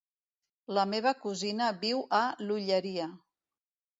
La 0.77 0.85
meva 0.93 1.11
cosina 1.25 1.67
viu 1.85 2.01
a 2.19 2.21
l'Olleria. 2.47 3.09